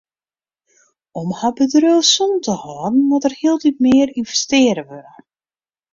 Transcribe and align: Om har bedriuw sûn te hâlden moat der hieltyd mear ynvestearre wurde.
Om 1.19 1.29
har 1.39 1.53
bedriuw 1.57 2.01
sûn 2.13 2.33
te 2.45 2.53
hâlden 2.61 2.95
moat 3.07 3.23
der 3.25 3.35
hieltyd 3.39 3.77
mear 3.85 4.09
ynvestearre 4.19 4.83
wurde. 4.89 5.15